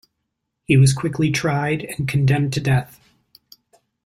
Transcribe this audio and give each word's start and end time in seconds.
He 0.63 0.77
was 0.77 0.93
quickly 0.95 1.29
tried 1.29 1.83
and 1.83 2.07
condemned 2.07 2.53
to 2.53 2.59
death. 2.59 2.99